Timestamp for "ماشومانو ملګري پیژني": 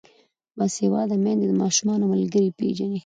1.61-2.99